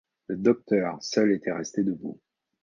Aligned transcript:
Le 0.29 0.35
docteur 0.35 0.97
seul 0.99 1.31
était 1.31 1.51
resté 1.51 1.83
debout. 1.83 2.19